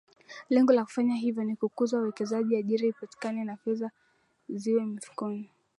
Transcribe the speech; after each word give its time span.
Lengo 0.49 0.73
la 0.73 0.83
kufanya 0.83 1.15
hivyo 1.15 1.43
ni 1.43 1.55
kukuza 1.55 1.99
uwekezaji 1.99 2.55
ajira 2.55 2.87
ipatikane 2.87 3.43
na 3.43 3.57
fedha 3.57 3.91
ziwepo 4.49 4.85
mifukoni 4.85 5.51